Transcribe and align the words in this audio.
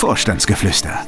Vorstandsgeflüster. 0.00 1.04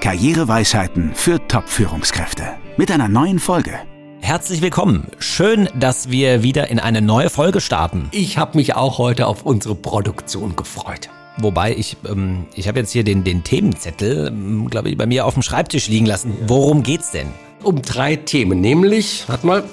Karriereweisheiten 0.00 1.10
für 1.16 1.44
Top-Führungskräfte. 1.48 2.44
Mit 2.76 2.92
einer 2.92 3.08
neuen 3.08 3.40
Folge. 3.40 3.72
Herzlich 4.20 4.62
willkommen. 4.62 5.08
Schön, 5.18 5.68
dass 5.74 6.12
wir 6.12 6.44
wieder 6.44 6.70
in 6.70 6.78
eine 6.78 7.02
neue 7.02 7.28
Folge 7.28 7.60
starten. 7.60 8.08
Ich 8.12 8.38
habe 8.38 8.56
mich 8.56 8.76
auch 8.76 8.98
heute 8.98 9.26
auf 9.26 9.44
unsere 9.44 9.74
Produktion 9.74 10.54
gefreut. 10.54 11.08
Wobei 11.38 11.74
ich, 11.74 11.96
ähm, 12.08 12.46
ich 12.54 12.68
habe 12.68 12.78
jetzt 12.78 12.92
hier 12.92 13.02
den, 13.02 13.24
den 13.24 13.42
Themenzettel, 13.42 14.28
ähm, 14.28 14.70
glaube 14.70 14.90
ich, 14.90 14.96
bei 14.96 15.06
mir 15.06 15.26
auf 15.26 15.34
dem 15.34 15.42
Schreibtisch 15.42 15.88
liegen 15.88 16.06
lassen. 16.06 16.32
Worum 16.46 16.84
geht's 16.84 17.10
denn? 17.10 17.26
Um 17.64 17.82
drei 17.82 18.14
Themen, 18.14 18.60
nämlich, 18.60 19.24
warte 19.26 19.44
mal, 19.44 19.64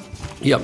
hier. 0.41 0.59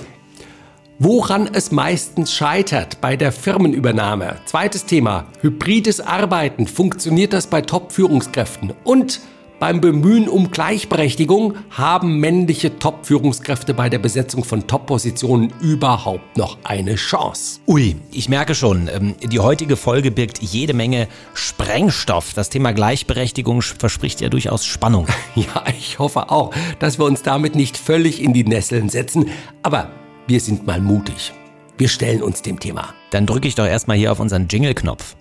Woran 1.02 1.48
es 1.54 1.72
meistens 1.72 2.34
scheitert 2.34 3.00
bei 3.00 3.16
der 3.16 3.32
Firmenübernahme. 3.32 4.36
Zweites 4.44 4.84
Thema, 4.84 5.28
hybrides 5.40 6.02
Arbeiten. 6.02 6.68
Funktioniert 6.68 7.32
das 7.32 7.48
bei 7.48 7.62
Top-Führungskräften? 7.62 8.74
Und 8.84 9.22
beim 9.60 9.80
Bemühen 9.80 10.28
um 10.28 10.52
Gleichberechtigung 10.52 11.56
haben 11.70 12.20
männliche 12.20 12.80
Top-Führungskräfte 12.80 13.74
bei 13.74 13.88
der 13.88 14.00
Besetzung 14.00 14.44
von 14.44 14.68
Top-Positionen 14.68 15.54
überhaupt 15.62 16.36
noch 16.36 16.58
eine 16.66 16.96
Chance? 16.96 17.62
Ui, 17.66 17.96
ich 18.12 18.28
merke 18.28 18.54
schon, 18.54 18.90
ähm, 18.94 19.16
die 19.24 19.40
heutige 19.40 19.78
Folge 19.78 20.12
birgt 20.12 20.40
jede 20.42 20.74
Menge 20.74 21.08
Sprengstoff. 21.34 22.34
Das 22.34 22.50
Thema 22.50 22.74
Gleichberechtigung 22.74 23.62
verspricht 23.62 24.20
ja 24.20 24.28
durchaus 24.28 24.66
Spannung. 24.66 25.08
Ja, 25.36 25.64
ich 25.78 26.00
hoffe 26.00 26.32
auch, 26.32 26.54
dass 26.80 27.00
wir 27.00 27.06
uns 27.06 27.22
damit 27.22 27.56
nicht 27.56 27.78
völlig 27.78 28.22
in 28.22 28.34
die 28.34 28.44
Nesseln 28.44 28.90
setzen. 28.90 29.30
Aber 29.64 29.90
wir 30.30 30.40
sind 30.40 30.68
mal 30.68 30.80
mutig. 30.80 31.34
Wir 31.80 31.88
stellen 31.88 32.22
uns 32.22 32.44
dem 32.44 32.60
Thema. 32.60 32.94
Dann 33.10 33.26
drücke 33.26 33.48
ich 33.48 33.56
doch 33.56 33.66
erstmal 33.66 33.98
hier 33.98 34.12
auf 34.12 34.20
unseren 34.20 34.48
Jingle-Knopf. 34.48 35.16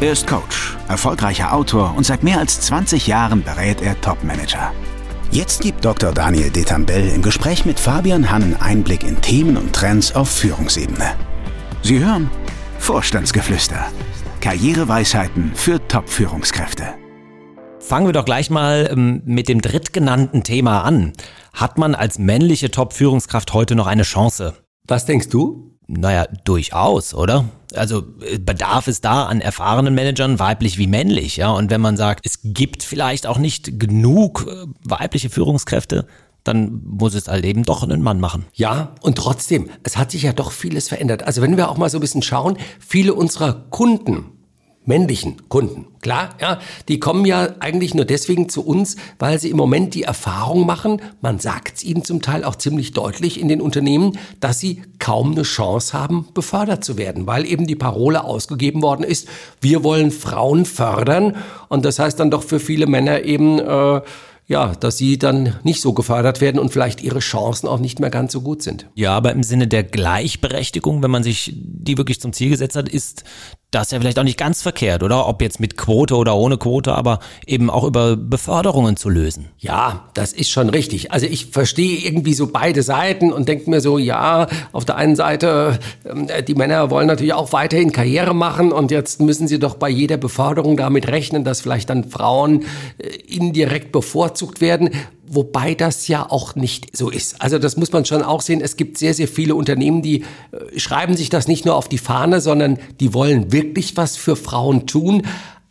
Er 0.00 0.10
ist 0.10 0.26
Coach, 0.26 0.76
erfolgreicher 0.88 1.54
Autor 1.54 1.94
und 1.96 2.04
seit 2.04 2.24
mehr 2.24 2.40
als 2.40 2.60
20 2.60 3.06
Jahren 3.06 3.44
berät 3.44 3.80
er 3.80 3.98
Topmanager. 4.00 4.72
Jetzt 5.30 5.62
gibt 5.62 5.84
Dr. 5.84 6.12
Daniel 6.12 6.50
Detambell 6.50 7.08
im 7.08 7.22
Gespräch 7.22 7.64
mit 7.64 7.78
Fabian 7.78 8.30
Hannen 8.30 8.56
Einblick 8.56 9.04
in 9.04 9.20
Themen 9.20 9.56
und 9.56 9.72
Trends 9.72 10.12
auf 10.14 10.28
Führungsebene. 10.28 11.14
Sie 11.82 12.00
hören 12.00 12.28
Vorstandsgeflüster. 12.80 13.86
Karriereweisheiten 14.40 15.52
für 15.54 15.86
Top-Führungskräfte. 15.86 16.94
Fangen 17.78 18.06
wir 18.06 18.12
doch 18.12 18.24
gleich 18.24 18.50
mal 18.50 18.88
ähm, 18.90 19.22
mit 19.24 19.48
dem 19.48 19.60
drittgenannten 19.60 20.42
Thema 20.42 20.82
an. 20.82 21.12
Hat 21.54 21.78
man 21.78 21.94
als 21.94 22.18
männliche 22.18 22.70
Top-Führungskraft 22.70 23.54
heute 23.54 23.76
noch 23.76 23.86
eine 23.86 24.02
Chance? 24.02 24.54
Was 24.86 25.06
denkst 25.06 25.28
du? 25.28 25.70
Naja, 25.86 26.26
durchaus, 26.44 27.14
oder? 27.14 27.44
Also 27.74 28.02
äh, 28.20 28.38
Bedarf 28.38 28.88
ist 28.88 29.04
da 29.04 29.26
an 29.26 29.40
erfahrenen 29.40 29.94
Managern, 29.94 30.38
weiblich 30.38 30.78
wie 30.78 30.86
männlich, 30.86 31.36
ja. 31.36 31.52
Und 31.52 31.70
wenn 31.70 31.80
man 31.80 31.96
sagt, 31.96 32.26
es 32.26 32.40
gibt 32.42 32.82
vielleicht 32.82 33.26
auch 33.26 33.38
nicht 33.38 33.78
genug 33.78 34.46
äh, 34.48 34.66
weibliche 34.82 35.30
Führungskräfte, 35.30 36.06
dann 36.42 36.82
muss 36.84 37.14
es 37.14 37.28
halt 37.28 37.44
eben 37.44 37.62
doch 37.62 37.82
einen 37.82 38.02
Mann 38.02 38.20
machen. 38.20 38.46
Ja, 38.52 38.94
und 39.00 39.16
trotzdem, 39.16 39.70
es 39.82 39.96
hat 39.96 40.10
sich 40.10 40.22
ja 40.22 40.32
doch 40.32 40.52
vieles 40.52 40.88
verändert. 40.88 41.22
Also 41.22 41.40
wenn 41.40 41.56
wir 41.56 41.70
auch 41.70 41.78
mal 41.78 41.88
so 41.88 41.98
ein 41.98 42.02
bisschen 42.02 42.22
schauen, 42.22 42.58
viele 42.80 43.14
unserer 43.14 43.52
Kunden, 43.70 44.33
männlichen 44.86 45.48
Kunden. 45.48 45.86
Klar, 46.00 46.34
ja, 46.40 46.58
die 46.88 47.00
kommen 47.00 47.24
ja 47.24 47.48
eigentlich 47.60 47.94
nur 47.94 48.04
deswegen 48.04 48.48
zu 48.48 48.64
uns, 48.64 48.96
weil 49.18 49.38
sie 49.38 49.50
im 49.50 49.56
Moment 49.56 49.94
die 49.94 50.02
Erfahrung 50.02 50.66
machen, 50.66 51.00
man 51.22 51.38
sagt 51.38 51.78
es 51.78 51.84
ihnen 51.84 52.04
zum 52.04 52.20
Teil 52.20 52.44
auch 52.44 52.56
ziemlich 52.56 52.92
deutlich 52.92 53.40
in 53.40 53.48
den 53.48 53.60
Unternehmen, 53.60 54.18
dass 54.40 54.60
sie 54.60 54.82
kaum 54.98 55.32
eine 55.32 55.42
Chance 55.42 55.98
haben, 55.98 56.28
befördert 56.34 56.84
zu 56.84 56.98
werden, 56.98 57.26
weil 57.26 57.46
eben 57.46 57.66
die 57.66 57.76
Parole 57.76 58.24
ausgegeben 58.24 58.82
worden 58.82 59.04
ist, 59.04 59.28
wir 59.60 59.82
wollen 59.82 60.10
Frauen 60.10 60.66
fördern 60.66 61.36
und 61.68 61.84
das 61.84 61.98
heißt 61.98 62.20
dann 62.20 62.30
doch 62.30 62.42
für 62.42 62.60
viele 62.60 62.86
Männer 62.86 63.22
eben, 63.22 63.58
äh, 63.58 64.02
ja, 64.46 64.74
dass 64.74 64.98
sie 64.98 65.18
dann 65.18 65.54
nicht 65.62 65.80
so 65.80 65.94
gefördert 65.94 66.40
werden 66.40 66.58
und 66.58 66.70
vielleicht 66.70 67.02
ihre 67.02 67.20
Chancen 67.20 67.66
auch 67.66 67.78
nicht 67.80 67.98
mehr 67.98 68.10
ganz 68.10 68.32
so 68.32 68.42
gut 68.42 68.62
sind. 68.62 68.86
Ja, 68.94 69.16
aber 69.16 69.32
im 69.32 69.42
Sinne 69.42 69.66
der 69.66 69.84
Gleichberechtigung, 69.84 71.02
wenn 71.02 71.10
man 71.10 71.22
sich 71.22 71.52
die 71.54 71.96
wirklich 71.96 72.20
zum 72.20 72.32
Ziel 72.32 72.50
gesetzt 72.50 72.76
hat, 72.76 72.88
ist 72.88 73.24
das 73.74 73.88
ist 73.88 73.92
ja 73.92 74.00
vielleicht 74.00 74.18
auch 74.18 74.24
nicht 74.24 74.38
ganz 74.38 74.62
verkehrt, 74.62 75.02
oder? 75.02 75.26
Ob 75.26 75.42
jetzt 75.42 75.60
mit 75.60 75.76
Quote 75.76 76.16
oder 76.16 76.36
ohne 76.36 76.56
Quote, 76.58 76.94
aber 76.94 77.18
eben 77.46 77.70
auch 77.70 77.84
über 77.84 78.16
Beförderungen 78.16 78.96
zu 78.96 79.08
lösen. 79.08 79.46
Ja, 79.58 80.04
das 80.14 80.32
ist 80.32 80.50
schon 80.50 80.70
richtig. 80.70 81.12
Also 81.12 81.26
ich 81.26 81.46
verstehe 81.46 81.98
irgendwie 81.98 82.34
so 82.34 82.46
beide 82.46 82.82
Seiten 82.82 83.32
und 83.32 83.48
denke 83.48 83.68
mir 83.68 83.80
so, 83.80 83.98
ja, 83.98 84.46
auf 84.72 84.84
der 84.84 84.96
einen 84.96 85.16
Seite, 85.16 85.78
äh, 86.28 86.42
die 86.42 86.54
Männer 86.54 86.90
wollen 86.90 87.06
natürlich 87.06 87.34
auch 87.34 87.52
weiterhin 87.52 87.92
Karriere 87.92 88.34
machen 88.34 88.72
und 88.72 88.90
jetzt 88.90 89.20
müssen 89.20 89.48
sie 89.48 89.58
doch 89.58 89.74
bei 89.74 89.88
jeder 89.88 90.16
Beförderung 90.16 90.76
damit 90.76 91.08
rechnen, 91.08 91.44
dass 91.44 91.60
vielleicht 91.60 91.90
dann 91.90 92.04
Frauen 92.04 92.64
äh, 92.98 93.08
indirekt 93.26 93.90
bevorzugt 93.92 94.60
werden. 94.60 94.90
Wobei 95.34 95.74
das 95.74 96.08
ja 96.08 96.30
auch 96.30 96.54
nicht 96.54 96.96
so 96.96 97.10
ist. 97.10 97.40
Also 97.40 97.58
das 97.58 97.76
muss 97.76 97.92
man 97.92 98.04
schon 98.04 98.22
auch 98.22 98.40
sehen. 98.40 98.60
Es 98.60 98.76
gibt 98.76 98.98
sehr, 98.98 99.14
sehr 99.14 99.28
viele 99.28 99.54
Unternehmen, 99.54 100.02
die 100.02 100.22
äh, 100.52 100.78
schreiben 100.78 101.16
sich 101.16 101.28
das 101.28 101.48
nicht 101.48 101.64
nur 101.64 101.74
auf 101.74 101.88
die 101.88 101.98
Fahne, 101.98 102.40
sondern 102.40 102.78
die 103.00 103.14
wollen 103.14 103.52
wirklich 103.52 103.96
was 103.96 104.16
für 104.16 104.36
Frauen 104.36 104.86
tun 104.86 105.22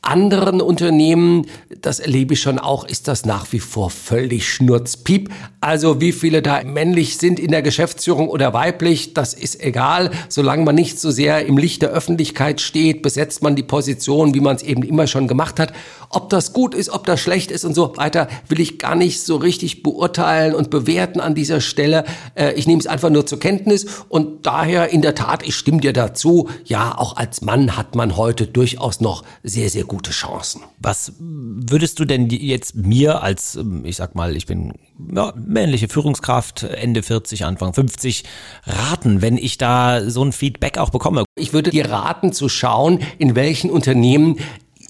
anderen 0.03 0.61
Unternehmen, 0.61 1.47
das 1.81 1.99
erlebe 1.99 2.33
ich 2.33 2.41
schon 2.41 2.59
auch, 2.59 2.83
ist 2.83 3.07
das 3.07 3.25
nach 3.25 3.51
wie 3.51 3.59
vor 3.59 3.89
völlig 3.89 4.47
schnurzpiep. 4.47 5.29
Also 5.61 6.01
wie 6.01 6.11
viele 6.11 6.41
da 6.41 6.61
männlich 6.63 7.17
sind 7.17 7.39
in 7.39 7.51
der 7.51 7.61
Geschäftsführung 7.61 8.27
oder 8.27 8.53
weiblich, 8.53 9.13
das 9.13 9.33
ist 9.33 9.63
egal. 9.63 10.11
Solange 10.27 10.65
man 10.65 10.75
nicht 10.75 10.99
so 10.99 11.09
sehr 11.09 11.45
im 11.45 11.57
Licht 11.57 11.81
der 11.81 11.89
Öffentlichkeit 11.89 12.59
steht, 12.59 13.01
besetzt 13.01 13.41
man 13.41 13.55
die 13.55 13.63
Position, 13.63 14.33
wie 14.33 14.41
man 14.41 14.57
es 14.57 14.61
eben 14.61 14.83
immer 14.83 15.07
schon 15.07 15.29
gemacht 15.29 15.57
hat. 15.57 15.71
Ob 16.09 16.29
das 16.29 16.51
gut 16.51 16.75
ist, 16.75 16.89
ob 16.89 17.05
das 17.05 17.21
schlecht 17.21 17.49
ist 17.49 17.63
und 17.63 17.73
so 17.73 17.95
weiter, 17.95 18.27
will 18.49 18.59
ich 18.59 18.79
gar 18.79 18.95
nicht 18.95 19.21
so 19.21 19.37
richtig 19.37 19.83
beurteilen 19.83 20.53
und 20.53 20.69
bewerten 20.69 21.21
an 21.21 21.33
dieser 21.33 21.61
Stelle. 21.61 22.03
Äh, 22.35 22.53
ich 22.53 22.67
nehme 22.67 22.79
es 22.79 22.87
einfach 22.87 23.09
nur 23.09 23.25
zur 23.25 23.39
Kenntnis 23.39 23.85
und 24.09 24.45
daher 24.45 24.89
in 24.89 25.01
der 25.01 25.15
Tat, 25.15 25.47
ich 25.47 25.55
stimme 25.55 25.79
dir 25.79 25.93
dazu, 25.93 26.49
ja, 26.65 26.97
auch 26.97 27.15
als 27.15 27.41
Mann 27.41 27.77
hat 27.77 27.95
man 27.95 28.17
heute 28.17 28.47
durchaus 28.47 28.99
noch 28.99 29.23
sehr, 29.43 29.69
sehr 29.69 29.85
gute 29.93 30.09
Chancen. 30.09 30.61
Was 30.79 31.13
würdest 31.19 31.99
du 31.99 32.05
denn 32.05 32.27
jetzt 32.27 32.73
mir 32.75 33.21
als, 33.21 33.55
ähm, 33.55 33.85
ich 33.85 33.95
sag 33.95 34.15
mal, 34.15 34.35
ich 34.35 34.47
bin 34.47 34.73
ja, 35.13 35.33
männliche 35.35 35.87
Führungskraft, 35.87 36.63
Ende 36.63 37.03
40, 37.03 37.45
Anfang 37.45 37.73
50, 37.73 38.23
raten, 38.65 39.21
wenn 39.21 39.37
ich 39.37 39.59
da 39.59 40.09
so 40.09 40.25
ein 40.25 40.31
Feedback 40.31 40.79
auch 40.79 40.89
bekomme? 40.89 41.25
Ich 41.35 41.53
würde 41.53 41.69
dir 41.69 41.91
raten 41.91 42.33
zu 42.33 42.49
schauen, 42.49 43.01
in 43.19 43.35
welchen 43.35 43.69
Unternehmen 43.69 44.37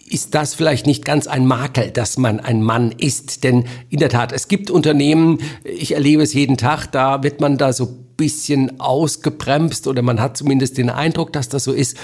ist 0.10 0.36
das 0.36 0.54
vielleicht 0.54 0.86
nicht 0.86 1.04
ganz 1.04 1.28
ein 1.28 1.46
Makel, 1.46 1.92
dass 1.92 2.18
man 2.18 2.40
ein 2.40 2.62
Mann 2.62 2.92
ist. 2.92 3.44
Denn 3.44 3.66
in 3.90 4.00
der 4.00 4.10
Tat, 4.10 4.32
es 4.32 4.48
gibt 4.48 4.72
Unternehmen, 4.72 5.40
ich 5.66 5.96
erlebe 5.96 6.24
es 6.24 6.34
jeden 6.34 6.56
Tag, 6.56 6.88
da 6.94 7.24
wird 7.24 7.42
man 7.42 7.58
da 7.58 7.74
so 7.74 8.04
bisschen 8.18 8.80
ausgebremst 8.80 9.88
oder 9.88 10.02
man 10.02 10.22
hat 10.22 10.38
zumindest 10.38 10.78
den 10.78 10.90
Eindruck, 10.90 11.34
dass 11.34 11.50
das 11.50 11.64
so 11.64 11.74
ist. 11.74 11.98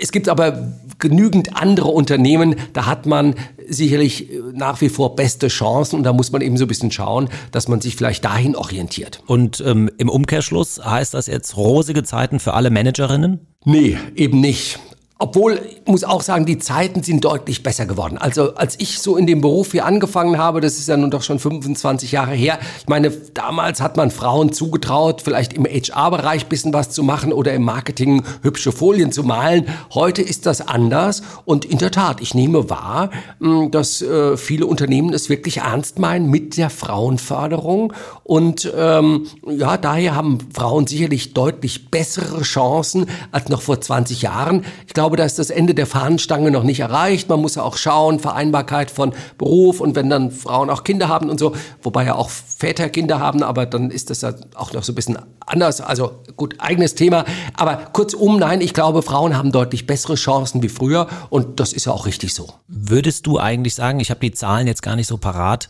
Es 0.00 0.12
gibt 0.12 0.28
aber 0.28 0.72
genügend 0.98 1.56
andere 1.56 1.88
Unternehmen, 1.88 2.56
da 2.72 2.86
hat 2.86 3.06
man 3.06 3.34
sicherlich 3.68 4.30
nach 4.52 4.80
wie 4.80 4.88
vor 4.88 5.16
beste 5.16 5.48
Chancen 5.48 5.96
und 5.96 6.04
da 6.04 6.12
muss 6.12 6.32
man 6.32 6.40
eben 6.40 6.56
so 6.56 6.64
ein 6.64 6.68
bisschen 6.68 6.90
schauen, 6.90 7.28
dass 7.52 7.68
man 7.68 7.80
sich 7.80 7.96
vielleicht 7.96 8.24
dahin 8.24 8.56
orientiert. 8.56 9.22
Und 9.26 9.62
ähm, 9.66 9.90
im 9.98 10.08
Umkehrschluss 10.08 10.80
heißt 10.84 11.14
das 11.14 11.26
jetzt 11.26 11.56
rosige 11.56 12.02
Zeiten 12.02 12.40
für 12.40 12.54
alle 12.54 12.70
Managerinnen? 12.70 13.40
Nee, 13.64 13.98
eben 14.14 14.40
nicht. 14.40 14.78
Obwohl, 15.20 15.60
ich 15.68 15.90
muss 15.90 16.04
auch 16.04 16.22
sagen, 16.22 16.46
die 16.46 16.58
Zeiten 16.58 17.02
sind 17.02 17.24
deutlich 17.24 17.64
besser 17.64 17.86
geworden. 17.86 18.18
Also 18.18 18.54
als 18.54 18.76
ich 18.78 19.00
so 19.00 19.16
in 19.16 19.26
dem 19.26 19.40
Beruf 19.40 19.72
hier 19.72 19.84
angefangen 19.84 20.38
habe, 20.38 20.60
das 20.60 20.78
ist 20.78 20.86
ja 20.86 20.96
nun 20.96 21.10
doch 21.10 21.22
schon 21.22 21.40
25 21.40 22.12
Jahre 22.12 22.34
her. 22.34 22.60
Ich 22.78 22.86
meine, 22.86 23.10
damals 23.34 23.80
hat 23.80 23.96
man 23.96 24.12
Frauen 24.12 24.52
zugetraut, 24.52 25.22
vielleicht 25.22 25.54
im 25.54 25.64
HR-Bereich 25.64 26.46
bisschen 26.46 26.72
was 26.72 26.90
zu 26.90 27.02
machen 27.02 27.32
oder 27.32 27.52
im 27.52 27.64
Marketing 27.64 28.22
hübsche 28.42 28.70
Folien 28.70 29.10
zu 29.10 29.24
malen. 29.24 29.66
Heute 29.92 30.22
ist 30.22 30.46
das 30.46 30.60
anders 30.60 31.22
und 31.44 31.64
in 31.64 31.78
der 31.78 31.90
Tat, 31.90 32.20
ich 32.20 32.34
nehme 32.34 32.70
wahr, 32.70 33.10
hm, 33.40 33.72
dass 33.72 34.00
äh, 34.00 34.36
viele 34.36 34.66
Unternehmen 34.66 35.12
es 35.12 35.28
wirklich 35.28 35.58
ernst 35.58 35.98
meinen 35.98 36.30
mit 36.30 36.56
der 36.56 36.70
Frauenförderung 36.70 37.92
und 38.22 38.72
ähm, 38.76 39.26
ja, 39.48 39.78
daher 39.78 40.14
haben 40.14 40.38
Frauen 40.54 40.86
sicherlich 40.86 41.34
deutlich 41.34 41.90
bessere 41.90 42.42
Chancen 42.42 43.06
als 43.32 43.48
noch 43.48 43.62
vor 43.62 43.80
20 43.80 44.22
Jahren. 44.22 44.64
Ich 44.86 44.94
glaube, 44.94 45.07
glaube, 45.08 45.16
da 45.16 45.24
ist 45.24 45.38
das 45.38 45.48
Ende 45.48 45.74
der 45.74 45.86
Fahnenstange 45.86 46.50
noch 46.50 46.64
nicht 46.64 46.80
erreicht. 46.80 47.30
Man 47.30 47.40
muss 47.40 47.54
ja 47.54 47.62
auch 47.62 47.78
schauen, 47.78 48.20
Vereinbarkeit 48.20 48.90
von 48.90 49.14
Beruf 49.38 49.80
und 49.80 49.96
wenn 49.96 50.10
dann 50.10 50.30
Frauen 50.30 50.68
auch 50.68 50.84
Kinder 50.84 51.08
haben 51.08 51.30
und 51.30 51.40
so, 51.40 51.54
wobei 51.82 52.04
ja 52.04 52.14
auch 52.14 52.28
Väter 52.28 52.90
Kinder 52.90 53.18
haben, 53.18 53.42
aber 53.42 53.64
dann 53.64 53.90
ist 53.90 54.10
das 54.10 54.20
ja 54.20 54.34
auch 54.54 54.74
noch 54.74 54.82
so 54.82 54.92
ein 54.92 54.94
bisschen 54.94 55.18
anders. 55.46 55.80
Also 55.80 56.22
gut, 56.36 56.56
eigenes 56.58 56.94
Thema. 56.94 57.24
Aber 57.54 57.76
kurzum, 57.94 58.38
nein, 58.38 58.60
ich 58.60 58.74
glaube, 58.74 59.00
Frauen 59.00 59.34
haben 59.34 59.50
deutlich 59.50 59.86
bessere 59.86 60.16
Chancen 60.16 60.62
wie 60.62 60.68
früher 60.68 61.06
und 61.30 61.58
das 61.58 61.72
ist 61.72 61.86
ja 61.86 61.92
auch 61.92 62.04
richtig 62.04 62.34
so. 62.34 62.50
Würdest 62.66 63.26
du 63.26 63.38
eigentlich 63.38 63.74
sagen, 63.74 64.00
ich 64.00 64.10
habe 64.10 64.20
die 64.20 64.32
Zahlen 64.32 64.66
jetzt 64.66 64.82
gar 64.82 64.94
nicht 64.94 65.06
so 65.06 65.16
parat, 65.16 65.68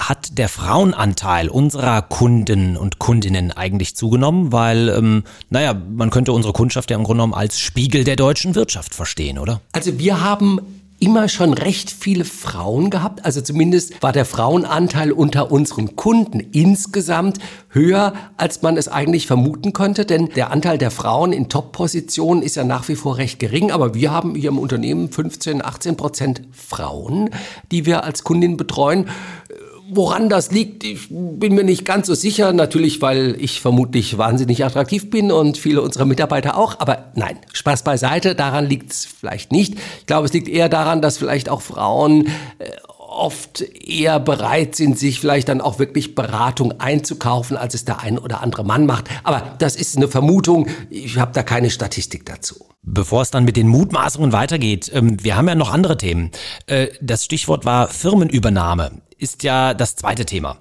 hat 0.00 0.38
der 0.38 0.48
Frauenanteil 0.48 1.48
unserer 1.48 2.02
Kunden 2.02 2.76
und 2.76 2.98
Kundinnen 2.98 3.52
eigentlich 3.52 3.94
zugenommen? 3.94 4.50
Weil, 4.52 4.88
ähm, 4.88 5.24
naja, 5.50 5.74
man 5.74 6.10
könnte 6.10 6.32
unsere 6.32 6.52
Kundschaft 6.52 6.90
ja 6.90 6.96
im 6.96 7.04
Grunde 7.04 7.22
genommen 7.22 7.34
als 7.34 7.60
Spiegel 7.60 8.04
der 8.04 8.16
deutschen 8.16 8.54
Wirtschaft 8.54 8.94
verstehen, 8.94 9.38
oder? 9.38 9.60
Also 9.72 9.98
wir 9.98 10.22
haben 10.22 10.60
immer 11.00 11.28
schon 11.28 11.54
recht 11.54 11.90
viele 11.90 12.24
Frauen 12.24 12.90
gehabt. 12.90 13.24
Also 13.24 13.40
zumindest 13.40 14.02
war 14.02 14.12
der 14.12 14.26
Frauenanteil 14.26 15.12
unter 15.12 15.50
unseren 15.50 15.96
Kunden 15.96 16.40
insgesamt 16.40 17.38
höher, 17.70 18.12
als 18.36 18.62
man 18.62 18.76
es 18.76 18.86
eigentlich 18.86 19.26
vermuten 19.26 19.72
könnte. 19.72 20.04
Denn 20.04 20.28
der 20.36 20.50
Anteil 20.50 20.76
der 20.76 20.90
Frauen 20.90 21.32
in 21.32 21.48
Top-Positionen 21.48 22.42
ist 22.42 22.56
ja 22.56 22.64
nach 22.64 22.88
wie 22.88 22.96
vor 22.96 23.16
recht 23.16 23.38
gering. 23.38 23.70
Aber 23.70 23.94
wir 23.94 24.10
haben 24.10 24.34
hier 24.34 24.50
im 24.50 24.58
Unternehmen 24.58 25.10
15, 25.10 25.64
18 25.64 25.96
Prozent 25.96 26.42
Frauen, 26.52 27.30
die 27.72 27.86
wir 27.86 28.04
als 28.04 28.22
Kundin 28.22 28.58
betreuen. 28.58 29.08
Woran 29.92 30.28
das 30.28 30.52
liegt, 30.52 30.84
ich 30.84 31.08
bin 31.10 31.54
mir 31.54 31.64
nicht 31.64 31.84
ganz 31.84 32.06
so 32.06 32.14
sicher. 32.14 32.52
Natürlich, 32.52 33.02
weil 33.02 33.36
ich 33.40 33.60
vermutlich 33.60 34.18
wahnsinnig 34.18 34.64
attraktiv 34.64 35.10
bin 35.10 35.32
und 35.32 35.58
viele 35.58 35.82
unserer 35.82 36.04
Mitarbeiter 36.04 36.56
auch. 36.56 36.78
Aber 36.78 37.10
nein, 37.14 37.38
Spaß 37.52 37.82
beiseite, 37.82 38.34
daran 38.34 38.66
liegt 38.66 38.92
es 38.92 39.04
vielleicht 39.04 39.52
nicht. 39.52 39.74
Ich 40.00 40.06
glaube, 40.06 40.26
es 40.26 40.32
liegt 40.32 40.48
eher 40.48 40.68
daran, 40.68 41.02
dass 41.02 41.18
vielleicht 41.18 41.48
auch 41.48 41.60
Frauen 41.60 42.28
äh, 42.58 42.70
oft 43.10 43.60
eher 43.60 44.20
bereit 44.20 44.76
sind, 44.76 44.98
sich 44.98 45.18
vielleicht 45.18 45.48
dann 45.48 45.60
auch 45.60 45.78
wirklich 45.78 46.14
Beratung 46.14 46.80
einzukaufen, 46.80 47.56
als 47.56 47.74
es 47.74 47.84
der 47.84 48.00
ein 48.00 48.18
oder 48.18 48.42
andere 48.42 48.64
Mann 48.64 48.86
macht. 48.86 49.08
Aber 49.24 49.56
das 49.58 49.76
ist 49.76 49.96
eine 49.96 50.08
Vermutung. 50.08 50.68
Ich 50.88 51.18
habe 51.18 51.32
da 51.32 51.42
keine 51.42 51.70
Statistik 51.70 52.24
dazu. 52.24 52.66
Bevor 52.82 53.22
es 53.22 53.30
dann 53.30 53.44
mit 53.44 53.56
den 53.56 53.68
Mutmaßungen 53.68 54.32
weitergeht, 54.32 54.90
ähm, 54.94 55.22
wir 55.22 55.36
haben 55.36 55.48
ja 55.48 55.54
noch 55.54 55.72
andere 55.72 55.96
Themen. 55.96 56.30
Äh, 56.66 56.88
das 57.00 57.24
Stichwort 57.24 57.64
war 57.64 57.88
Firmenübernahme 57.88 59.02
ist 59.20 59.42
ja 59.42 59.74
das 59.74 59.96
zweite 59.96 60.24
Thema. 60.24 60.56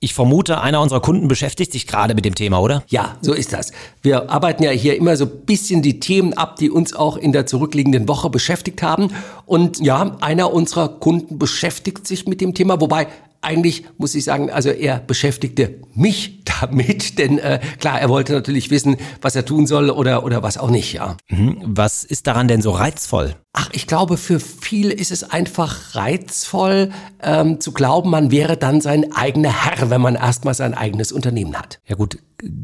Ich 0.00 0.14
vermute, 0.14 0.60
einer 0.60 0.80
unserer 0.80 1.00
Kunden 1.00 1.28
beschäftigt 1.28 1.72
sich 1.72 1.86
gerade 1.86 2.14
mit 2.14 2.24
dem 2.24 2.34
Thema, 2.34 2.60
oder? 2.60 2.82
Ja, 2.88 3.16
so 3.22 3.32
ist 3.32 3.52
das. 3.52 3.72
Wir 4.02 4.30
arbeiten 4.30 4.62
ja 4.62 4.70
hier 4.70 4.96
immer 4.96 5.16
so 5.16 5.24
ein 5.24 5.44
bisschen 5.46 5.80
die 5.80 5.98
Themen 5.98 6.34
ab, 6.34 6.56
die 6.56 6.70
uns 6.70 6.92
auch 6.92 7.16
in 7.16 7.32
der 7.32 7.46
zurückliegenden 7.46 8.08
Woche 8.08 8.28
beschäftigt 8.28 8.82
haben. 8.82 9.08
Und 9.46 9.80
ja, 9.80 10.16
einer 10.20 10.52
unserer 10.52 10.88
Kunden 10.88 11.38
beschäftigt 11.38 12.06
sich 12.06 12.26
mit 12.26 12.40
dem 12.40 12.54
Thema, 12.54 12.80
wobei 12.80 13.08
eigentlich 13.40 13.84
muss 13.98 14.14
ich 14.14 14.24
sagen, 14.24 14.50
also 14.50 14.70
er 14.70 14.98
beschäftigte 14.98 15.80
mich 15.94 16.41
damit, 16.44 17.18
denn 17.18 17.38
äh, 17.38 17.60
klar, 17.78 18.00
er 18.00 18.08
wollte 18.08 18.32
natürlich 18.32 18.70
wissen, 18.70 18.96
was 19.20 19.36
er 19.36 19.44
tun 19.44 19.66
soll 19.66 19.90
oder, 19.90 20.24
oder 20.24 20.42
was 20.42 20.58
auch 20.58 20.70
nicht, 20.70 20.92
ja. 20.92 21.16
Mhm. 21.28 21.58
Was 21.64 22.04
ist 22.04 22.26
daran 22.26 22.48
denn 22.48 22.62
so 22.62 22.70
reizvoll? 22.70 23.36
Ach, 23.54 23.68
ich 23.72 23.86
glaube, 23.86 24.16
für 24.16 24.40
viele 24.40 24.94
ist 24.94 25.10
es 25.10 25.24
einfach 25.30 25.94
reizvoll 25.94 26.90
ähm, 27.22 27.60
zu 27.60 27.72
glauben, 27.72 28.08
man 28.08 28.30
wäre 28.30 28.56
dann 28.56 28.80
sein 28.80 29.12
eigener 29.12 29.64
Herr, 29.64 29.90
wenn 29.90 30.00
man 30.00 30.14
erstmal 30.14 30.54
sein 30.54 30.72
eigenes 30.72 31.12
Unternehmen 31.12 31.54
hat. 31.58 31.78
Ja 31.86 31.96
gut, 31.96 32.18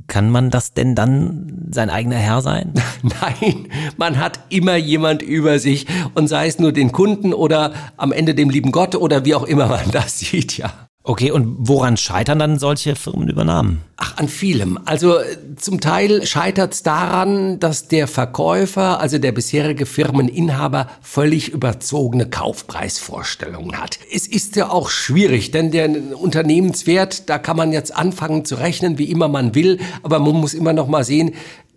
kann 0.07 0.31
man 0.31 0.51
das 0.51 0.73
denn 0.73 0.95
dann 0.95 1.69
sein 1.71 1.91
eigener 1.91 2.17
Herr 2.17 2.41
sein? 2.41 2.73
Nein, 3.03 3.69
man 3.97 4.19
hat 4.19 4.41
immer 4.49 4.77
jemand 4.77 5.21
über 5.21 5.59
sich 5.59 5.87
und 6.15 6.27
sei 6.29 6.47
es 6.47 6.59
nur 6.59 6.73
den 6.73 6.91
Kunden 6.91 7.35
oder 7.35 7.73
am 7.97 8.11
Ende 8.11 8.35
dem 8.35 8.49
lieben 8.49 8.73
Gott 8.73 8.95
oder 8.95 9.25
wie 9.25 9.35
auch 9.35 9.45
immer 9.45 9.67
man 9.67 9.91
das 9.91 10.19
sieht, 10.19 10.57
ja. 10.57 10.88
Okay, 11.09 11.31
und 11.31 11.57
woran 11.61 11.97
scheitern 11.97 12.39
dann 12.39 12.59
solche 12.59 12.95
Firmenübernahmen? 12.95 13.81
Ach, 13.97 14.19
an 14.19 14.29
vielem. 14.29 14.79
Also 14.85 15.15
zum 15.57 15.81
Teil 15.81 16.27
scheitert 16.27 16.75
es 16.75 16.83
daran, 16.83 17.59
dass 17.59 17.89
der 17.89 18.07
Verkäufer, 18.09 19.01
also 19.01 19.17
der 19.17 19.33
bisherige 19.33 19.87
Firmeninhaber, 19.87 20.87
völlig 21.01 21.49
überzogene 21.49 22.29
Kaufpreisvorstellungen 22.29 23.81
hat. 23.81 23.99
Es 24.13 24.27
ist 24.27 24.55
ja 24.57 24.69
auch 24.69 24.91
schwierig, 24.91 25.51
denn 25.51 25.71
der 25.71 25.89
Unternehmenswert, 26.15 27.31
da 27.31 27.39
kann 27.39 27.57
man 27.57 27.73
jetzt 27.73 27.97
anfangen 27.97 28.45
zu 28.45 28.57
rechnen, 28.57 28.99
wie 28.99 29.11
immer 29.11 29.29
man 29.29 29.55
will, 29.55 29.81
aber 30.03 30.19
man 30.19 30.35
muss 30.35 30.53
immer 30.53 30.75
noch 30.75 30.89
mal 30.89 31.05
sehen, 31.05 31.33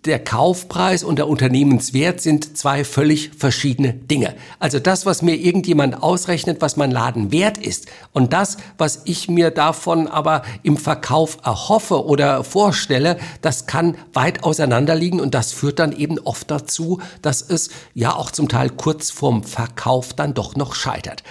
der 0.05 0.17
Kaufpreis 0.17 1.03
und 1.03 1.17
der 1.17 1.27
Unternehmenswert 1.27 2.21
sind 2.21 2.57
zwei 2.57 2.83
völlig 2.83 3.31
verschiedene 3.37 3.93
Dinge. 3.93 4.35
Also 4.57 4.79
das, 4.79 5.05
was 5.05 5.21
mir 5.21 5.35
irgendjemand 5.35 6.01
ausrechnet, 6.01 6.59
was 6.59 6.75
mein 6.75 6.89
Laden 6.89 7.31
wert 7.31 7.59
ist 7.59 7.85
und 8.11 8.33
das, 8.33 8.57
was 8.79 9.03
ich 9.05 9.29
mir 9.29 9.51
davon 9.51 10.07
aber 10.07 10.41
im 10.63 10.77
Verkauf 10.77 11.37
erhoffe 11.43 12.05
oder 12.05 12.43
vorstelle, 12.43 13.19
das 13.41 13.67
kann 13.67 13.95
weit 14.13 14.43
auseinander 14.43 14.95
liegen 14.95 15.19
und 15.19 15.35
das 15.35 15.51
führt 15.51 15.77
dann 15.77 15.91
eben 15.91 16.17
oft 16.17 16.49
dazu, 16.49 16.99
dass 17.21 17.43
es 17.43 17.69
ja 17.93 18.15
auch 18.15 18.31
zum 18.31 18.49
Teil 18.49 18.71
kurz 18.71 19.11
vorm 19.11 19.43
Verkauf 19.43 20.13
dann 20.13 20.33
doch 20.33 20.55
noch 20.55 20.73
scheitert. 20.73 21.21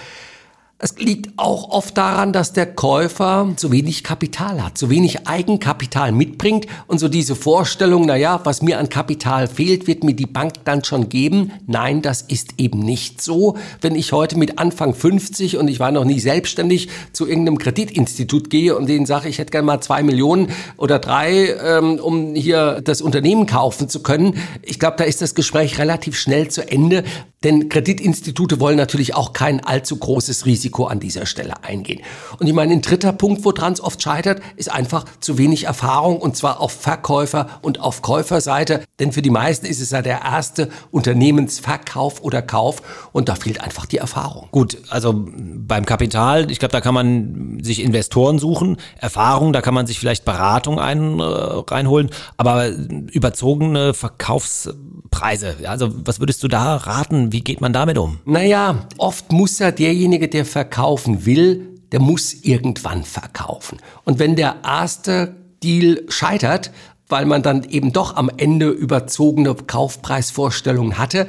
Es 0.83 0.97
liegt 0.97 1.33
auch 1.37 1.69
oft 1.69 1.99
daran, 1.99 2.33
dass 2.33 2.55
der 2.55 2.65
Käufer 2.65 3.53
zu 3.57 3.71
wenig 3.71 4.03
Kapital 4.03 4.65
hat, 4.65 4.79
zu 4.79 4.89
wenig 4.89 5.29
Eigenkapital 5.29 6.11
mitbringt 6.11 6.67
und 6.87 6.99
so 6.99 7.09
diese 7.09 7.37
Vorstellung, 7.37 8.07
na 8.07 8.17
ja, 8.17 8.41
was 8.45 8.63
mir 8.63 8.79
an 8.79 8.89
Kapital 8.89 9.47
fehlt, 9.47 9.87
wird 9.87 10.05
mir 10.05 10.15
die 10.15 10.25
Bank 10.25 10.55
dann 10.65 10.83
schon 10.83 11.11
geben. 11.11 11.53
Nein, 11.67 12.01
das 12.01 12.23
ist 12.23 12.55
eben 12.57 12.79
nicht 12.79 13.21
so. 13.21 13.59
Wenn 13.83 13.95
ich 13.95 14.13
heute 14.13 14.39
mit 14.39 14.59
Anfang 14.59 14.95
50 14.95 15.59
und 15.59 15.69
ich 15.69 15.81
war 15.81 15.93
noch 15.93 16.07
nie 16.07 16.19
selbstständig 16.19 16.89
zu 17.13 17.27
irgendeinem 17.27 17.59
Kreditinstitut 17.59 18.49
gehe 18.49 18.75
und 18.75 18.89
denen 18.89 19.05
sage, 19.05 19.29
ich 19.29 19.37
hätte 19.37 19.51
gerne 19.51 19.67
mal 19.67 19.83
zwei 19.83 20.03
Millionen 20.03 20.49
oder 20.79 20.99
drei, 20.99 21.57
ähm, 21.63 21.99
um 21.99 22.35
hier 22.35 22.81
das 22.83 23.03
Unternehmen 23.03 23.45
kaufen 23.45 23.91
zu 23.91 24.03
können, 24.03 24.39
ich 24.63 24.79
glaube, 24.79 24.97
da 24.97 25.05
ist 25.05 25.21
das 25.21 25.35
Gespräch 25.35 25.79
relativ 25.79 26.19
schnell 26.19 26.49
zu 26.49 26.67
Ende, 26.67 27.05
denn 27.45 27.69
Kreditinstitute 27.69 28.61
wollen 28.61 28.77
natürlich 28.77 29.15
auch 29.15 29.35
kein 29.35 29.65
allzu 29.65 29.97
großes 29.97 30.47
Risiko 30.47 30.70
Risiko 30.71 30.85
an 30.87 31.01
dieser 31.01 31.27
Stelle 31.27 31.65
eingehen. 31.65 32.01
Und 32.39 32.47
ich 32.47 32.53
meine, 32.53 32.73
ein 32.73 32.83
dritter 32.83 33.13
Punkt, 33.13 33.45
woran 33.45 33.73
es 33.73 33.81
oft 33.81 34.03
scheitert, 34.03 34.41
ist 34.57 34.71
einfach 34.71 35.05
zu 35.21 35.37
wenig 35.37 35.65
Erfahrung 35.65 36.19
und 36.19 36.37
zwar 36.37 36.61
auf 36.61 36.73
Verkäufer- 36.73 37.49
und 37.63 37.81
auf 37.81 38.03
Käuferseite. 38.03 38.85
Denn 38.99 39.13
für 39.13 39.23
die 39.23 39.31
meisten 39.31 39.67
ist 39.67 39.81
es 39.81 39.91
ja 39.91 40.03
der 40.03 40.23
erste 40.23 40.69
Unternehmensverkauf 40.91 42.23
oder 42.23 42.43
Kauf 42.43 43.11
und 43.13 43.29
da 43.29 43.35
fehlt 43.35 43.61
einfach 43.61 43.87
die 43.87 43.99
Erfahrung. 43.99 44.49
Gut, 44.51 44.79
also 44.91 45.15
beim 45.15 45.85
Kapital, 45.85 46.51
ich 46.51 46.59
glaube, 46.59 46.73
da 46.73 46.81
kann 46.81 46.95
man 46.95 47.59
sich 47.63 47.83
Investoren 47.83 48.39
suchen, 48.39 48.77
Erfahrung, 48.99 49.53
da 49.53 49.61
kann 49.61 49.75
man 49.75 49.87
sich 49.87 49.99
vielleicht 49.99 50.25
Beratung 50.25 50.79
ein, 50.79 51.19
äh, 51.19 51.23
reinholen, 51.23 52.11
aber 52.37 52.69
überzogene 52.69 53.95
Verkaufspreise, 53.95 55.57
also 55.67 55.91
was 56.05 56.21
würdest 56.21 56.43
du 56.43 56.49
da 56.49 56.77
raten? 56.77 57.33
Wie 57.33 57.41
geht 57.41 57.61
man 57.61 57.73
damit 57.73 57.99
um? 57.99 58.19
Naja, 58.25 58.87
oft 58.99 59.33
muss 59.33 59.59
ja 59.59 59.71
derjenige, 59.71 60.29
der 60.29 60.45
verkaufen 60.61 61.25
will, 61.25 61.81
der 61.91 62.01
muss 62.01 62.35
irgendwann 62.35 63.03
verkaufen. 63.05 63.79
Und 64.05 64.19
wenn 64.19 64.37
der 64.37 64.57
erste 64.63 65.35
Deal 65.63 66.03
scheitert, 66.09 66.71
weil 67.09 67.25
man 67.25 67.43
dann 67.43 67.65
eben 67.65 67.95
doch 67.95 68.15
am 68.15 68.31
Ende 68.37 68.69
überzogene 68.69 69.55
Kaufpreisvorstellungen 69.55 70.99
hatte, 70.99 71.29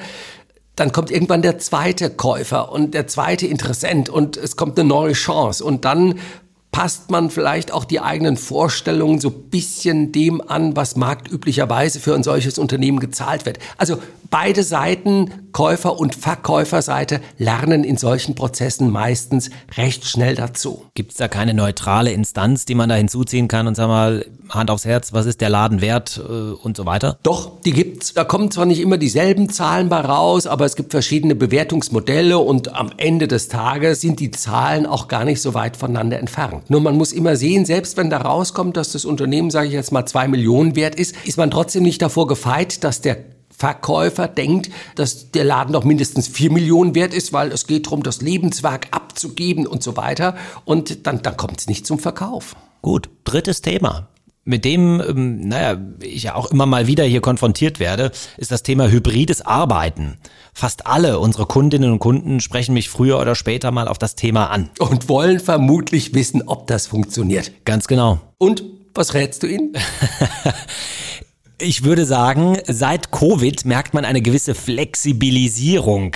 dann 0.76 0.92
kommt 0.92 1.12
irgendwann 1.12 1.42
der 1.42 1.60
zweite 1.60 2.10
Käufer 2.10 2.74
und 2.74 2.94
der 2.94 3.08
zweite 3.08 3.48
Interessent 3.48 4.10
und 4.10 4.36
es 4.36 4.58
kommt 4.58 4.78
eine 4.78 4.90
neue 4.90 5.14
Chance 5.14 5.64
und 5.64 5.86
dann 5.86 6.16
passt 6.74 7.10
man 7.10 7.30
vielleicht 7.30 7.72
auch 7.72 7.86
die 7.86 8.02
eigenen 8.02 8.36
Vorstellungen 8.36 9.22
so 9.22 9.30
bisschen 9.30 10.12
dem 10.12 10.42
an, 10.42 10.76
was 10.76 10.98
marktüblicherweise 10.98 12.02
für 12.02 12.16
ein 12.16 12.24
solches 12.24 12.58
Unternehmen 12.58 13.00
gezahlt 13.00 13.46
wird. 13.46 13.60
Also 13.78 13.98
beide 14.32 14.64
Seiten, 14.64 15.30
Käufer- 15.52 16.00
und 16.00 16.16
Verkäuferseite, 16.16 17.22
lernen 17.38 17.84
in 17.84 17.98
solchen 17.98 18.34
Prozessen 18.34 18.90
meistens 18.90 19.52
recht 19.78 20.06
schnell 20.06 20.36
dazu. 20.36 20.86
Gibt 20.96 21.12
es 21.12 21.18
da 21.18 21.28
keine 21.28 21.54
neutrale 21.54 22.12
Instanz, 22.12 22.66
die 22.66 22.74
man 22.74 22.90
da 22.90 22.96
hinzuziehen 22.96 23.48
kann 23.48 23.68
und 23.68 23.76
sag 23.76 23.88
mal, 23.88 24.26
Hand 24.50 24.72
aufs 24.72 24.86
Herz, 24.86 25.14
was 25.14 25.26
ist 25.26 25.42
der 25.42 25.50
Laden 25.50 25.82
wert 25.82 26.22
äh, 26.28 26.32
und 26.32 26.76
so 26.76 26.86
weiter? 26.86 27.18
Doch, 27.24 27.62
die 27.62 27.72
gibt's. 27.72 28.14
Da 28.14 28.24
kommen 28.24 28.52
zwar 28.52 28.66
nicht 28.66 28.82
immer 28.82 28.98
dieselben 28.98 29.50
Zahlen 29.50 29.90
bei 29.90 30.00
raus, 30.00 30.48
aber 30.48 30.66
es 30.66 30.76
gibt 30.76 30.92
verschiedene 30.92 31.36
Bewertungsmodelle 31.36 32.38
und 32.38 32.74
am 32.74 32.92
Ende 32.98 33.28
des 33.28 33.48
Tages 33.48 34.02
sind 34.02 34.20
die 34.20 34.32
Zahlen 34.32 34.86
auch 34.86 35.08
gar 35.08 35.26
nicht 35.26 35.42
so 35.42 35.54
weit 35.54 35.78
voneinander 35.78 36.20
entfernt. 36.20 36.70
Nur 36.70 36.82
man 36.82 36.98
muss 36.98 37.12
immer 37.12 37.36
sehen, 37.36 37.66
selbst 37.66 37.98
wenn 37.98 38.10
da 38.10 38.18
rauskommt, 38.18 38.78
dass 38.78 38.92
das 38.92 39.06
Unternehmen, 39.06 39.52
sage 39.52 39.68
ich 39.68 39.74
jetzt 39.74 39.92
mal, 39.92 40.06
zwei 40.06 40.28
Millionen 40.28 40.76
wert 40.76 40.96
ist, 40.96 41.16
ist 41.26 41.38
man 41.38 41.52
trotzdem 41.52 41.84
nicht 41.84 42.02
davor 42.02 42.28
gefeit, 42.28 42.84
dass 42.84 43.02
der 43.02 43.18
Verkäufer 43.62 44.28
denkt, 44.28 44.72
dass 44.96 45.30
der 45.30 45.44
Laden 45.44 45.74
doch 45.74 45.84
mindestens 45.84 46.28
vier 46.28 46.52
Millionen 46.52 46.96
wert 46.96 47.14
ist, 47.14 47.32
weil 47.32 47.52
es 47.52 47.68
geht 47.68 47.86
darum, 47.86 48.02
das 48.02 48.20
Lebenswerk 48.20 48.88
abzugeben 48.90 49.68
und 49.68 49.84
so 49.84 49.96
weiter. 49.96 50.36
Und 50.66 51.06
dann, 51.06 51.22
dann 51.22 51.38
kommt 51.38 51.60
es 51.60 51.68
nicht 51.68 51.86
zum 51.86 52.00
Verkauf. 52.00 52.56
Gut, 52.82 53.12
drittes 53.24 53.62
Thema. 53.62 54.08
Mit 54.46 54.66
dem, 54.66 55.00
ähm, 55.08 55.48
naja, 55.48 55.80
ich 56.02 56.24
ja 56.24 56.34
auch 56.34 56.50
immer 56.50 56.66
mal 56.66 56.88
wieder 56.88 57.04
hier 57.04 57.22
konfrontiert 57.22 57.80
werde, 57.80 58.12
ist 58.38 58.50
das 58.50 58.64
Thema 58.64 58.90
hybrides 58.90 59.44
Arbeiten. 59.44 60.18
Fast 60.56 60.88
alle 60.88 61.20
unsere 61.20 61.46
Kundinnen 61.46 61.92
und 61.92 62.00
Kunden 62.00 62.40
sprechen 62.40 62.74
mich 62.74 62.90
früher 62.90 63.20
oder 63.20 63.36
später 63.36 63.70
mal 63.70 63.88
auf 63.88 64.00
das 64.00 64.16
Thema 64.16 64.48
an. 64.48 64.72
Und 64.80 65.08
wollen 65.08 65.40
vermutlich 65.40 66.16
wissen, 66.16 66.42
ob 66.48 66.66
das 66.66 66.88
funktioniert. 66.88 67.52
Ganz 67.64 67.86
genau. 67.86 68.22
Und 68.40 68.64
was 68.96 69.14
rätst 69.14 69.44
du 69.44 69.48
ihnen? 69.48 69.74
Ich 71.64 71.84
würde 71.84 72.06
sagen, 72.08 72.58
seit 72.68 73.12
Covid 73.12 73.66
merkt 73.66 73.94
man 73.94 74.04
eine 74.04 74.24
gewisse 74.24 74.56
Flexibilisierung 74.56 76.16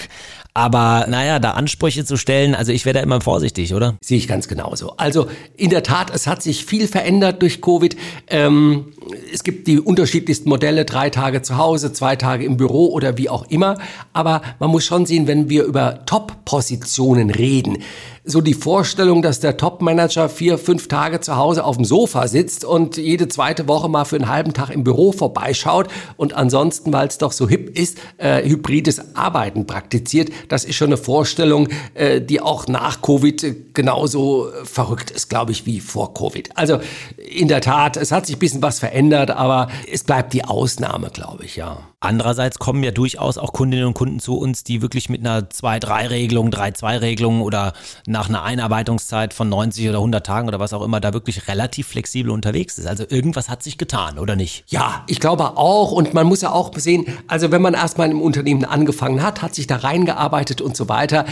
Aber 0.57 1.05
naja, 1.09 1.39
da 1.39 1.51
Ansprüche 1.51 2.05
zu 2.05 2.15
stellen, 2.15 2.55
also 2.55 2.71
ich 2.71 2.85
wäre 2.85 2.93
da 2.93 2.99
immer 3.01 3.19
vorsichtig, 3.19 3.73
oder? 3.73 3.97
Sehe 4.01 4.17
ich 4.17 4.25
ganz 4.25 4.47
genauso. 4.47 4.93
Also 4.95 5.27
in 5.57 5.69
der 5.69 5.83
Tat, 5.83 6.15
es 6.15 6.27
hat 6.27 6.41
sich 6.41 6.63
viel 6.63 6.87
verändert 6.87 7.41
durch 7.41 7.61
Covid. 7.61 7.97
Ähm, 8.27 8.93
es 9.33 9.43
gibt 9.43 9.67
die 9.67 9.81
unterschiedlichsten 9.81 10.47
Modelle, 10.47 10.85
drei 10.85 11.09
Tage 11.09 11.41
zu 11.41 11.57
Hause, 11.57 11.91
zwei 11.91 12.15
Tage 12.15 12.45
im 12.45 12.55
Büro 12.55 12.87
oder 12.87 13.17
wie 13.17 13.29
auch 13.29 13.45
immer. 13.49 13.77
Aber 14.13 14.41
man 14.59 14.69
muss 14.69 14.85
schon 14.85 15.05
sehen, 15.05 15.27
wenn 15.27 15.49
wir 15.49 15.65
über 15.65 16.05
Top-Positionen 16.05 17.31
reden, 17.31 17.79
so 18.25 18.41
die 18.41 18.55
Vorstellung, 18.55 19.21
dass 19.21 19.39
der 19.39 19.57
Top-Manager 19.57 20.29
vier, 20.29 20.57
fünf 20.57 20.87
Tage 20.87 21.19
zu 21.19 21.35
Hause 21.35 21.63
auf 21.63 21.75
dem 21.75 21.85
Sofa 21.85 22.27
sitzt 22.27 22.65
und 22.65 22.97
jede 22.97 23.27
zweite 23.27 23.67
Woche 23.67 23.87
mal 23.87 24.05
für 24.05 24.15
einen 24.15 24.29
halben 24.29 24.53
Tag 24.53 24.71
im 24.71 24.83
Büro 24.83 25.11
vorbeischaut 25.11 25.87
und 26.17 26.33
ansonsten, 26.33 26.91
weil 26.91 27.07
es 27.07 27.19
doch 27.19 27.31
so 27.31 27.47
hip 27.47 27.77
ist, 27.77 27.99
äh, 28.17 28.43
hybrides 28.47 29.15
Arbeiten 29.15 29.67
praktiziert. 29.67 30.31
Das 30.47 30.65
ist 30.65 30.75
schon 30.75 30.87
eine 30.87 30.97
Vorstellung, 30.97 31.69
äh, 31.93 32.21
die 32.21 32.41
auch 32.41 32.67
nach 32.67 33.01
Covid 33.01 33.73
genauso 33.73 34.49
verrückt 34.63 35.11
ist, 35.11 35.29
glaube 35.29 35.51
ich, 35.51 35.65
wie 35.65 35.79
vor 35.79 36.13
Covid. 36.13 36.49
Also 36.55 36.79
in 37.17 37.47
der 37.47 37.61
Tat, 37.61 37.97
es 37.97 38.11
hat 38.11 38.25
sich 38.25 38.37
ein 38.37 38.39
bisschen 38.39 38.61
was 38.61 38.79
verändert, 38.79 39.31
aber 39.31 39.69
es 39.91 40.03
bleibt 40.03 40.33
die 40.33 40.43
Ausnahme, 40.43 41.09
glaube 41.09 41.45
ich, 41.45 41.55
ja. 41.55 41.77
Andererseits 41.99 42.59
kommen 42.59 42.83
ja 42.83 42.91
durchaus 42.91 43.39
auch 43.39 43.51
Kundinnen 43.51 43.87
und 43.87 43.95
Kunden 43.95 44.19
zu 44.19 44.37
uns, 44.37 44.63
die 44.63 44.83
wirklich 44.83 45.09
mit 45.09 45.21
einer 45.21 45.49
2-3-Regelung, 45.49 46.51
3-2-Regelung 46.51 47.41
oder 47.41 47.73
nach 48.05 48.29
einer 48.29 48.43
Einarbeitungszeit 48.43 49.33
von 49.33 49.49
90 49.49 49.89
oder 49.89 49.97
100 49.97 50.23
Tagen 50.23 50.47
oder 50.47 50.59
was 50.59 50.73
auch 50.73 50.83
immer 50.83 50.99
da 50.99 51.13
wirklich 51.13 51.47
relativ 51.47 51.87
flexibel 51.87 52.31
unterwegs 52.31 52.77
ist. 52.77 52.85
Also 52.85 53.05
irgendwas 53.09 53.49
hat 53.49 53.63
sich 53.63 53.79
getan, 53.79 54.19
oder 54.19 54.35
nicht? 54.35 54.65
Ja, 54.67 55.03
ich 55.07 55.19
glaube 55.19 55.57
auch. 55.57 55.91
Und 55.91 56.13
man 56.13 56.27
muss 56.27 56.41
ja 56.41 56.51
auch 56.51 56.71
sehen, 56.75 57.07
also 57.27 57.49
wenn 57.51 57.63
man 57.63 57.73
erstmal 57.73 58.11
im 58.11 58.21
Unternehmen 58.21 58.65
angefangen 58.65 59.23
hat, 59.23 59.41
hat 59.41 59.55
sich 59.55 59.65
da 59.65 59.77
reingearbeitet 59.77 60.34
und 60.61 60.75
so 60.75 60.89
weiter 60.89 61.25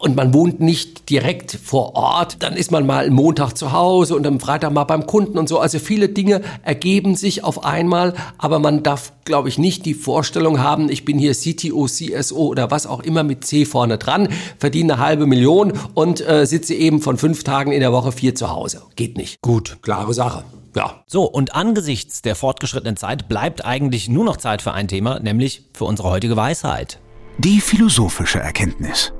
und 0.00 0.16
man 0.16 0.32
wohnt 0.32 0.60
nicht 0.60 1.10
direkt 1.10 1.52
vor 1.52 1.94
Ort, 1.94 2.42
dann 2.42 2.54
ist 2.54 2.70
man 2.70 2.86
mal 2.86 3.10
Montag 3.10 3.52
zu 3.52 3.72
Hause 3.72 4.16
und 4.16 4.26
am 4.26 4.40
Freitag 4.40 4.72
mal 4.72 4.84
beim 4.84 5.06
Kunden 5.06 5.36
und 5.36 5.48
so. 5.48 5.58
Also 5.58 5.78
viele 5.78 6.08
Dinge 6.08 6.40
ergeben 6.62 7.16
sich 7.16 7.44
auf 7.44 7.64
einmal, 7.64 8.14
aber 8.38 8.58
man 8.58 8.82
darf, 8.82 9.12
glaube 9.24 9.50
ich, 9.50 9.58
nicht 9.58 9.84
die 9.84 9.92
Vorstellung 9.92 10.60
haben, 10.60 10.88
ich 10.88 11.04
bin 11.04 11.18
hier 11.18 11.34
CTO, 11.34 11.86
CSO 11.86 12.46
oder 12.46 12.70
was 12.70 12.86
auch 12.86 13.00
immer 13.00 13.22
mit 13.22 13.44
C 13.44 13.66
vorne 13.66 13.98
dran, 13.98 14.28
verdiene 14.58 14.94
eine 14.94 15.02
halbe 15.02 15.26
Million 15.26 15.74
und 15.92 16.26
äh, 16.26 16.46
sitze 16.46 16.74
eben 16.74 17.02
von 17.02 17.18
fünf 17.18 17.44
Tagen 17.44 17.70
in 17.70 17.80
der 17.80 17.92
Woche 17.92 18.10
vier 18.10 18.34
zu 18.34 18.50
Hause. 18.50 18.82
Geht 18.96 19.18
nicht. 19.18 19.42
Gut. 19.42 19.78
Klare 19.82 20.14
Sache. 20.14 20.44
Ja. 20.74 21.02
So, 21.06 21.24
und 21.24 21.54
angesichts 21.54 22.22
der 22.22 22.36
fortgeschrittenen 22.36 22.96
Zeit 22.96 23.28
bleibt 23.28 23.66
eigentlich 23.66 24.08
nur 24.08 24.24
noch 24.24 24.38
Zeit 24.38 24.62
für 24.62 24.72
ein 24.72 24.88
Thema, 24.88 25.20
nämlich 25.20 25.64
für 25.74 25.84
unsere 25.84 26.08
heutige 26.08 26.36
Weisheit. 26.36 27.00
Die 27.42 27.62
philosophische 27.62 28.38
Erkenntnis. 28.38 29.14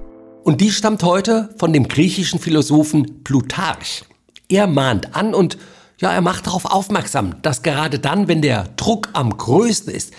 Und 0.45 0.61
die 0.61 0.73
stammt 0.73 1.03
heute 1.05 1.55
von 1.57 1.73
dem 1.73 1.89
griechischen 1.89 2.39
Philosophen 2.39 3.25
Plutarch. 3.25 4.05
Er 4.51 4.67
mahnt 4.67 5.17
an 5.17 5.33
und 5.33 5.57
ja, 5.99 6.13
er 6.13 6.21
macht 6.21 6.47
darauf 6.47 6.67
aufmerksam, 6.67 7.41
dass 7.41 7.63
gerade 7.63 7.99
dann, 7.99 8.29
wenn 8.29 8.43
der 8.43 8.65
Druck 8.77 9.09
am 9.15 9.35
größten 9.35 9.95
ist, 9.95 10.13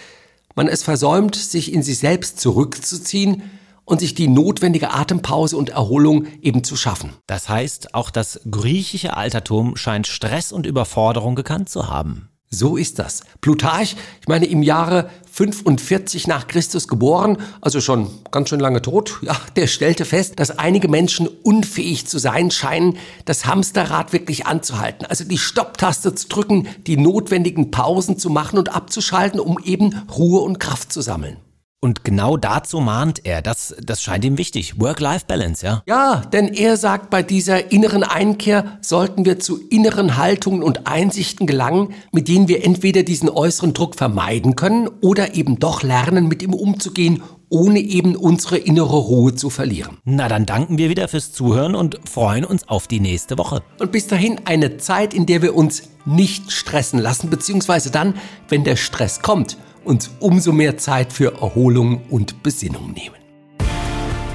man 0.55 0.67
es 0.67 0.81
versäumt, 0.81 1.35
sich 1.35 1.71
in 1.71 1.83
sich 1.83 1.99
selbst 1.99 2.39
zurückzuziehen 2.39 3.43
und 3.85 3.99
sich 3.99 4.15
die 4.15 4.29
notwendige 4.29 4.91
Atempause 4.91 5.55
und 5.55 5.69
Erholung 5.69 6.25
eben 6.41 6.63
zu 6.63 6.75
schaffen. 6.75 7.13
Das 7.27 7.49
heißt, 7.49 7.93
auch 7.93 8.09
das 8.09 8.41
griechische 8.49 9.15
Altertum 9.15 9.75
scheint 9.75 10.07
Stress 10.07 10.51
und 10.51 10.65
Überforderung 10.65 11.35
gekannt 11.35 11.69
zu 11.69 11.87
haben. 11.87 12.30
So 12.53 12.75
ist 12.75 12.99
das. 12.99 13.21
Plutarch, 13.39 13.95
ich 14.19 14.27
meine, 14.27 14.45
im 14.45 14.61
Jahre 14.61 15.09
45 15.31 16.27
nach 16.27 16.47
Christus 16.47 16.89
geboren, 16.89 17.37
also 17.61 17.79
schon 17.79 18.09
ganz 18.29 18.49
schön 18.49 18.59
lange 18.59 18.81
tot, 18.81 19.19
ja, 19.21 19.39
der 19.55 19.67
stellte 19.67 20.03
fest, 20.03 20.33
dass 20.37 20.59
einige 20.59 20.89
Menschen 20.89 21.27
unfähig 21.27 22.07
zu 22.07 22.19
sein 22.19 22.51
scheinen, 22.51 22.97
das 23.23 23.45
Hamsterrad 23.45 24.11
wirklich 24.11 24.47
anzuhalten. 24.47 25.05
Also 25.05 25.23
die 25.23 25.37
Stopptaste 25.37 26.13
zu 26.13 26.27
drücken, 26.27 26.67
die 26.87 26.97
notwendigen 26.97 27.71
Pausen 27.71 28.17
zu 28.17 28.29
machen 28.29 28.59
und 28.59 28.67
abzuschalten, 28.67 29.39
um 29.39 29.57
eben 29.63 29.95
Ruhe 30.13 30.41
und 30.41 30.59
Kraft 30.59 30.91
zu 30.91 30.99
sammeln. 30.99 31.37
Und 31.83 32.03
genau 32.03 32.37
dazu 32.37 32.79
mahnt 32.79 33.25
er. 33.25 33.41
Das, 33.41 33.75
das 33.83 34.03
scheint 34.03 34.23
ihm 34.23 34.37
wichtig. 34.37 34.79
Work-Life-Balance, 34.79 35.65
ja? 35.65 35.81
Ja, 35.87 36.21
denn 36.31 36.49
er 36.49 36.77
sagt, 36.77 37.09
bei 37.09 37.23
dieser 37.23 37.71
inneren 37.71 38.03
Einkehr 38.03 38.77
sollten 38.81 39.25
wir 39.25 39.39
zu 39.39 39.59
inneren 39.69 40.15
Haltungen 40.15 40.61
und 40.61 40.85
Einsichten 40.85 41.47
gelangen, 41.47 41.95
mit 42.11 42.27
denen 42.27 42.47
wir 42.47 42.63
entweder 42.63 43.01
diesen 43.01 43.29
äußeren 43.29 43.73
Druck 43.73 43.95
vermeiden 43.95 44.55
können 44.55 44.89
oder 45.01 45.33
eben 45.33 45.57
doch 45.57 45.81
lernen, 45.81 46.27
mit 46.27 46.43
ihm 46.43 46.53
umzugehen, 46.53 47.23
ohne 47.49 47.79
eben 47.79 48.15
unsere 48.15 48.59
innere 48.59 48.97
Ruhe 48.97 49.33
zu 49.33 49.49
verlieren. 49.49 49.97
Na, 50.05 50.27
dann 50.27 50.45
danken 50.45 50.77
wir 50.77 50.91
wieder 50.91 51.07
fürs 51.07 51.33
Zuhören 51.33 51.73
und 51.73 51.97
freuen 52.07 52.45
uns 52.45 52.67
auf 52.67 52.87
die 52.87 52.99
nächste 52.99 53.39
Woche. 53.39 53.63
Und 53.79 53.91
bis 53.91 54.05
dahin 54.05 54.39
eine 54.45 54.77
Zeit, 54.77 55.15
in 55.15 55.25
der 55.25 55.41
wir 55.41 55.55
uns 55.55 55.81
nicht 56.05 56.51
stressen 56.51 56.99
lassen, 56.99 57.31
beziehungsweise 57.31 57.89
dann, 57.89 58.13
wenn 58.49 58.63
der 58.63 58.75
Stress 58.75 59.23
kommt– 59.23 59.57
uns 59.83 60.11
umso 60.19 60.51
mehr 60.51 60.77
Zeit 60.77 61.11
für 61.13 61.33
Erholung 61.41 62.01
und 62.09 62.43
Besinnung 62.43 62.91
nehmen. 62.93 63.15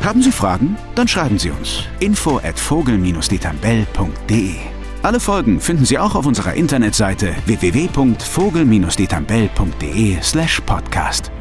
Haben 0.03 0.23
Sie 0.23 0.33
Fragen? 0.33 0.77
Dann 0.95 1.09
schreiben 1.09 1.39
Sie 1.39 1.51
uns. 1.51 1.83
Info 1.99 2.39
at 2.39 2.59
vogel-detambell.de 2.59 4.55
Alle 5.03 5.19
Folgen 5.19 5.61
finden 5.61 5.85
Sie 5.85 5.99
auch 5.99 6.15
auf 6.15 6.27
unserer 6.27 6.55
Internetseite 6.55 7.35
www.vogel-detambell.de 7.47 10.23
slash 10.23 10.61
podcast. 10.61 11.33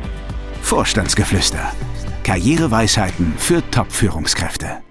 Vorstandsgeflüster. 0.61 1.73
Karriereweisheiten 2.23 3.33
für 3.37 3.61
Top-Führungskräfte. 3.69 4.84